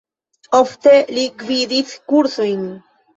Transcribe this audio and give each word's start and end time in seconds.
Ofte 0.59 0.93
li 1.17 1.25
gvidis 1.41 1.91
kursojn. 2.13 2.65